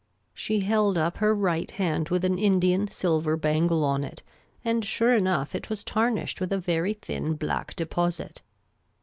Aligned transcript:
She 0.33 0.61
held 0.61 0.97
up 0.97 1.17
her 1.17 1.35
right 1.35 1.69
hand 1.69 2.09
with 2.09 2.25
an 2.25 2.39
Indian 2.39 2.87
silver 2.89 3.37
bangle 3.37 3.83
on 3.85 4.03
it; 4.03 4.23
and 4.65 4.83
sure 4.83 5.13
enough 5.15 5.53
it 5.53 5.69
was 5.69 5.83
tarnished 5.83 6.41
with 6.41 6.51
a 6.51 6.57
very 6.57 6.93
thin 6.95 7.35
black 7.35 7.75
deposit. 7.75 8.41